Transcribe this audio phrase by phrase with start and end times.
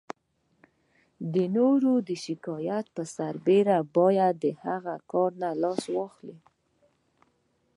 [1.33, 3.33] د نورو د شکایت په سر
[3.95, 6.37] باید له هغه کار نه لاس واخلئ.